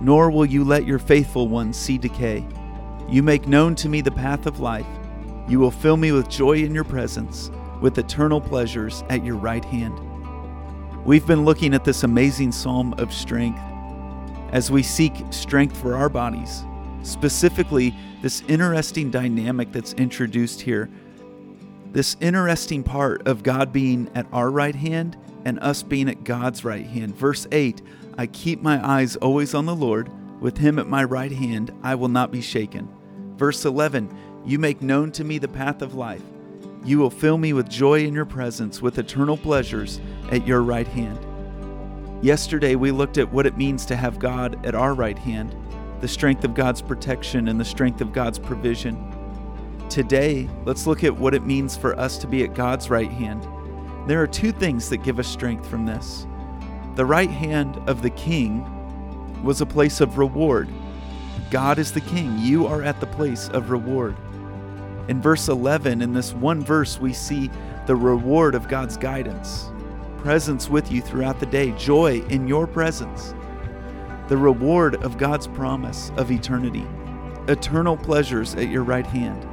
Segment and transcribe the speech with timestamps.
[0.00, 2.46] nor will you let your faithful ones see decay.
[3.08, 4.86] You make known to me the path of life.
[5.48, 9.64] You will fill me with joy in your presence, with eternal pleasures at your right
[9.64, 9.98] hand.
[11.04, 13.60] We've been looking at this amazing psalm of strength
[14.52, 16.64] as we seek strength for our bodies,
[17.02, 20.90] specifically, this interesting dynamic that's introduced here.
[21.92, 26.64] This interesting part of God being at our right hand and us being at God's
[26.64, 27.14] right hand.
[27.16, 27.82] Verse 8
[28.18, 30.10] I keep my eyes always on the Lord.
[30.40, 32.88] With him at my right hand, I will not be shaken.
[33.36, 36.22] Verse 11 You make known to me the path of life.
[36.84, 40.88] You will fill me with joy in your presence, with eternal pleasures at your right
[40.88, 41.18] hand.
[42.22, 45.54] Yesterday, we looked at what it means to have God at our right hand,
[46.00, 48.98] the strength of God's protection and the strength of God's provision.
[49.88, 53.46] Today, let's look at what it means for us to be at God's right hand.
[54.06, 56.26] There are two things that give us strength from this.
[56.96, 58.64] The right hand of the king
[59.42, 60.68] was a place of reward.
[61.50, 62.38] God is the king.
[62.38, 64.16] You are at the place of reward.
[65.08, 67.50] In verse 11, in this one verse, we see
[67.86, 69.70] the reward of God's guidance,
[70.18, 73.34] presence with you throughout the day, joy in your presence,
[74.28, 76.86] the reward of God's promise of eternity,
[77.48, 79.46] eternal pleasures at your right hand.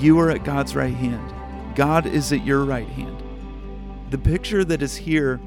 [0.00, 1.35] You are at God's right hand.
[1.76, 3.22] God is at your right hand.
[4.08, 5.38] The picture that is here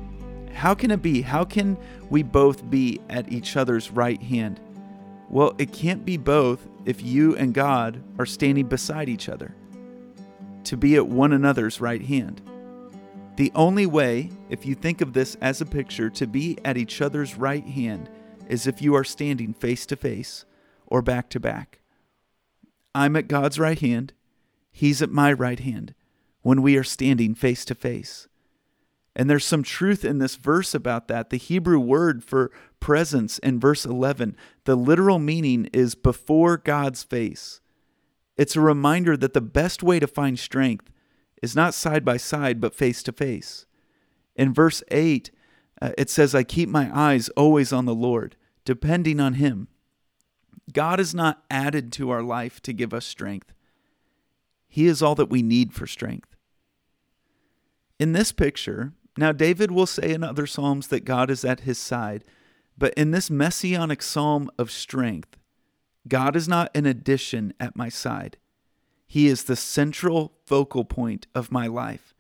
[0.54, 1.22] how can it be?
[1.22, 1.78] How can
[2.10, 4.60] we both be at each other's right hand?
[5.30, 9.56] Well, it can't be both if you and God are standing beside each other,
[10.66, 12.42] to be at one another's right hand.
[13.38, 17.02] The only way, if you think of this as a picture, to be at each
[17.02, 18.10] other's right hand
[18.50, 20.44] is if you are standing face to face
[20.86, 21.80] or back to back.
[22.94, 24.12] I'm at God's right hand,
[24.72, 25.94] He's at my right hand
[26.50, 28.28] when we are standing face to face.
[29.16, 31.30] And there's some truth in this verse about that.
[31.30, 32.50] The Hebrew word for
[32.80, 37.62] presence in verse 11, the literal meaning is before God's face.
[38.36, 40.90] It's a reminder that the best way to find strength
[41.40, 43.68] is not side by side, but face to face.
[44.36, 45.30] In verse 8,
[45.80, 49.68] uh, it says, I keep my eyes always on the Lord, depending on Him.
[50.74, 53.54] God is not added to our life to give us strength,
[54.68, 56.29] He is all that we need for strength.
[58.00, 61.78] In this picture, now, David will say in other Psalms that God is at his
[61.78, 62.24] side,
[62.78, 65.36] but in this messianic psalm of strength,
[66.08, 68.38] God is not an addition at my side.
[69.06, 72.14] He is the central focal point of my life,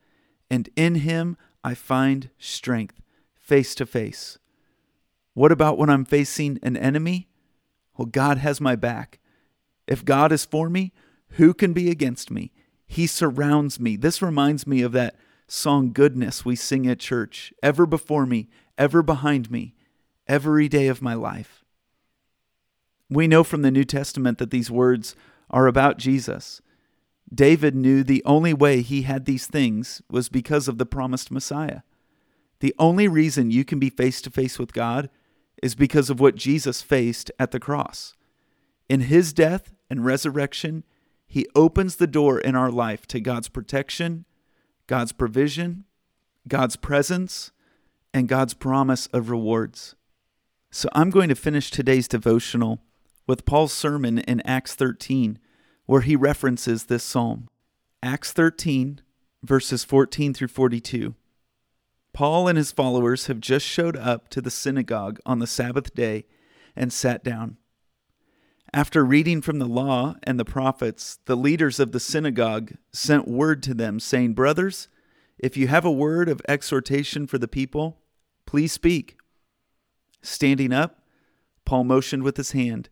[0.50, 3.00] and in him I find strength
[3.34, 4.38] face to face.
[5.34, 7.29] What about when I'm facing an enemy?
[7.95, 9.19] Well, God has my back.
[9.88, 10.91] If God is for me,
[11.34, 12.51] who can be against me?
[12.85, 13.95] He surrounds me.
[13.95, 15.16] This reminds me of that
[15.51, 19.75] song Goodness we sing at church, ever before me, ever behind me,
[20.27, 21.63] every day of my life.
[23.09, 25.15] We know from the New Testament that these words
[25.49, 26.61] are about Jesus.
[27.33, 31.81] David knew the only way he had these things was because of the promised Messiah.
[32.59, 35.09] The only reason you can be face to face with God
[35.63, 38.13] is because of what Jesus faced at the cross.
[38.88, 40.83] In his death and resurrection,
[41.27, 44.25] he opens the door in our life to God's protection
[44.89, 45.83] God's provision,
[46.47, 47.51] God's presence,
[48.12, 49.94] and God's promise of rewards.
[50.71, 52.80] So I'm going to finish today's devotional
[53.27, 55.38] with Paul's sermon in Acts 13,
[55.86, 57.50] where he references this psalm.
[58.01, 59.01] Acts 13,
[59.44, 61.13] verses 14 through 42.
[62.12, 66.25] Paul and his followers have just showed up to the synagogue on the Sabbath day
[66.75, 67.57] and sat down.
[68.74, 73.63] After reading from the law and the prophets, the leaders of the synagogue sent word
[73.63, 74.88] to them, saying, Brothers,
[75.39, 77.98] if you have a word of exhortation for the people,
[78.45, 79.18] please speak.
[80.21, 81.01] Standing up,
[81.66, 82.89] Paul motioned with his hand,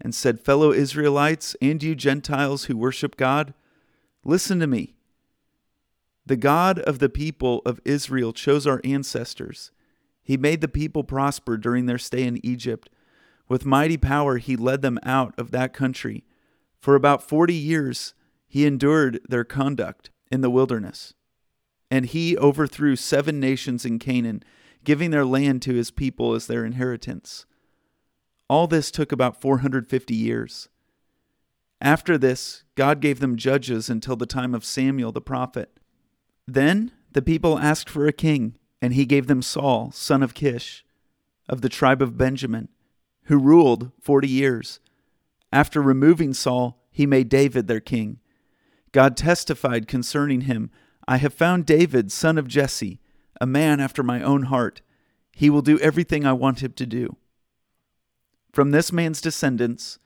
[0.00, 3.52] and said, Fellow Israelites, and you Gentiles who worship God,
[4.24, 4.94] listen to me.
[6.24, 9.72] The God of the people of Israel chose our ancestors.
[10.22, 12.88] He made the people prosper during their stay in Egypt.
[13.48, 16.24] With mighty power, he led them out of that country.
[16.78, 18.14] For about forty years,
[18.46, 21.14] he endured their conduct in the wilderness.
[21.90, 24.42] And he overthrew seven nations in Canaan,
[24.84, 27.46] giving their land to his people as their inheritance.
[28.48, 30.68] All this took about 450 years.
[31.80, 35.78] After this, God gave them judges until the time of Samuel the prophet.
[36.46, 40.84] Then the people asked for a king, and he gave them Saul, son of Kish,
[41.48, 42.68] of the tribe of Benjamin,
[43.28, 44.80] who ruled forty years.
[45.52, 48.18] After removing Saul, he made David their king.
[48.92, 50.70] God testified concerning him
[51.06, 53.00] I have found David, son of Jesse,
[53.40, 54.82] a man after my own heart.
[55.32, 57.16] He will do everything I want him to do.
[58.52, 59.98] From this man's descendants,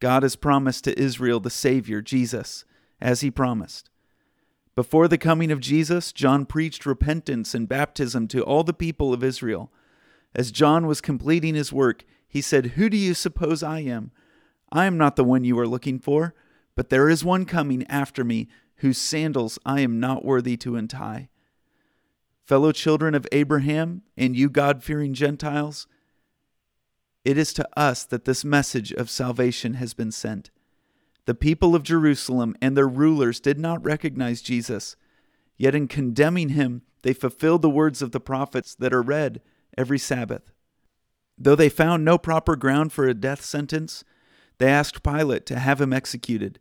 [0.00, 2.64] God has promised to Israel the Savior, Jesus,
[3.00, 3.88] as he promised.
[4.74, 9.22] Before the coming of Jesus, John preached repentance and baptism to all the people of
[9.22, 9.70] Israel.
[10.34, 14.12] As John was completing his work, he said, Who do you suppose I am?
[14.70, 16.32] I am not the one you are looking for,
[16.76, 18.46] but there is one coming after me,
[18.76, 21.28] whose sandals I am not worthy to untie.
[22.46, 25.88] Fellow children of Abraham, and you God fearing Gentiles,
[27.24, 30.52] it is to us that this message of salvation has been sent.
[31.26, 34.94] The people of Jerusalem and their rulers did not recognize Jesus,
[35.56, 39.42] yet in condemning him, they fulfilled the words of the prophets that are read
[39.76, 40.52] every Sabbath.
[41.40, 44.04] Though they found no proper ground for a death sentence,
[44.58, 46.60] they asked Pilate to have him executed.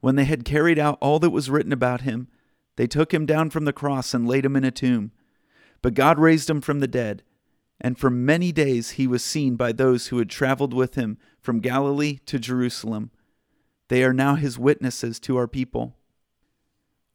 [0.00, 2.28] When they had carried out all that was written about him,
[2.76, 5.10] they took him down from the cross and laid him in a tomb.
[5.82, 7.24] But God raised him from the dead
[7.80, 11.60] and for many days he was seen by those who had traveled with him from
[11.60, 13.10] Galilee to Jerusalem.
[13.88, 15.96] They are now his witnesses to our people.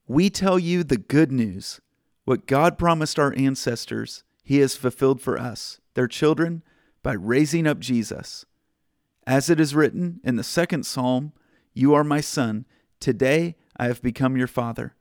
[0.07, 1.81] We tell you the good news.
[2.25, 6.63] What God promised our ancestors, he has fulfilled for us, their children,
[7.03, 8.45] by raising up Jesus.
[9.25, 11.33] As it is written in the second psalm,
[11.73, 12.65] You are my son,
[12.99, 14.95] today I have become your father.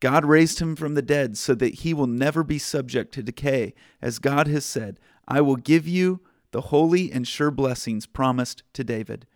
[0.00, 3.74] God raised him from the dead so that he will never be subject to decay,
[4.00, 4.98] as God has said,
[5.28, 6.20] I will give you
[6.52, 9.26] the holy and sure blessings promised to David.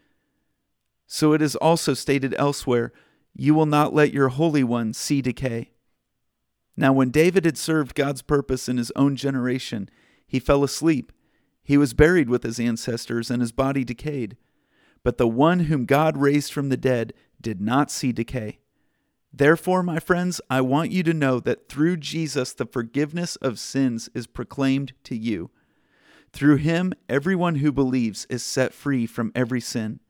[1.07, 2.93] So it is also stated elsewhere,
[3.35, 5.71] You will not let your Holy One see decay.
[6.77, 9.89] Now, when David had served God's purpose in his own generation,
[10.27, 11.13] he fell asleep.
[11.65, 14.37] He was buried with his ancestors, and his body decayed.
[15.03, 18.59] But the one whom God raised from the dead did not see decay.
[19.33, 24.09] Therefore, my friends, I want you to know that through Jesus the forgiveness of sins
[24.15, 25.51] is proclaimed to you.
[26.33, 30.01] Through him, everyone who believes is set free from every sin,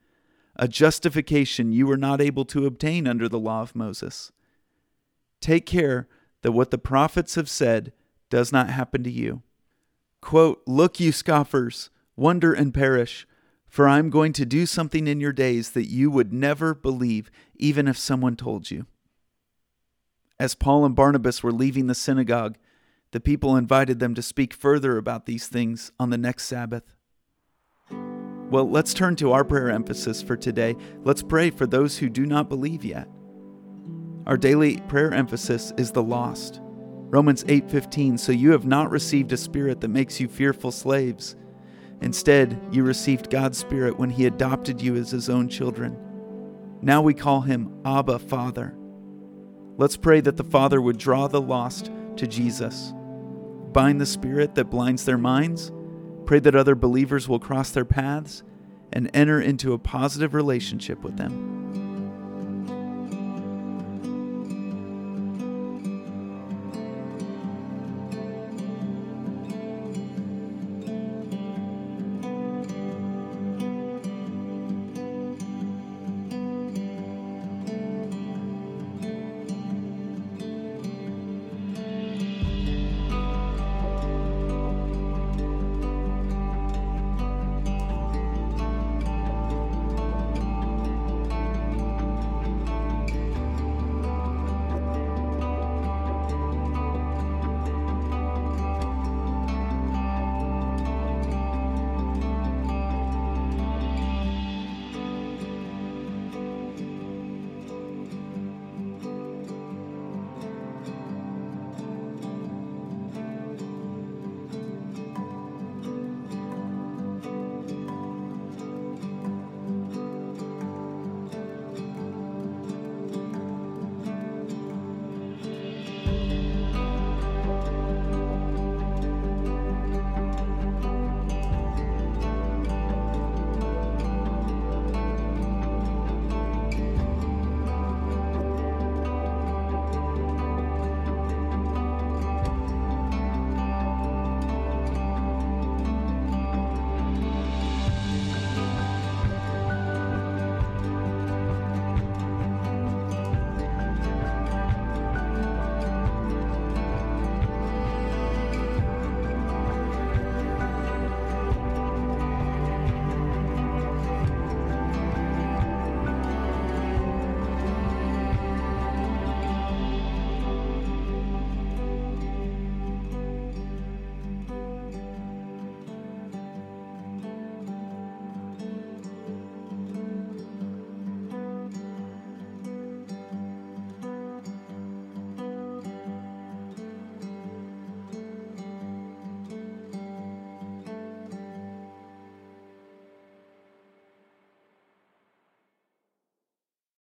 [0.56, 4.30] a justification you were not able to obtain under the law of Moses.
[5.40, 6.08] Take care
[6.42, 7.92] that what the prophets have said
[8.28, 9.42] does not happen to you.
[10.24, 13.26] Quote, Look, you scoffers, wonder and perish,
[13.68, 17.30] for I am going to do something in your days that you would never believe,
[17.56, 18.86] even if someone told you.
[20.40, 22.56] As Paul and Barnabas were leaving the synagogue,
[23.12, 26.94] the people invited them to speak further about these things on the next Sabbath.
[27.90, 30.74] Well, let's turn to our prayer emphasis for today.
[31.02, 33.08] Let's pray for those who do not believe yet.
[34.26, 36.62] Our daily prayer emphasis is the lost.
[37.14, 41.36] Romans 8:15 So you have not received a spirit that makes you fearful slaves.
[42.00, 45.96] Instead, you received God's spirit when he adopted you as his own children.
[46.82, 48.74] Now we call him Abba Father.
[49.76, 52.92] Let's pray that the Father would draw the lost to Jesus,
[53.72, 55.70] bind the spirit that blinds their minds,
[56.26, 58.42] pray that other believers will cross their paths,
[58.92, 61.63] and enter into a positive relationship with them.